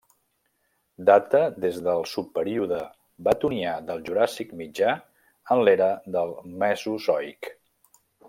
Data 1.09 1.41
des 1.65 1.75
del 1.87 1.99
subperíode 2.13 2.79
Bathonià 3.27 3.75
del 3.91 4.01
Juràssic 4.09 4.55
mitjà, 4.63 4.95
en 5.57 5.63
l'era 5.69 5.91
del 6.17 6.35
Mesozoic. 6.65 7.53